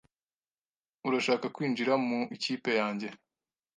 Urashaka 1.07 1.45
kwinjira 1.55 1.93
mu 2.07 2.19
ikipe 2.35 2.69
yanjye? 2.79 3.07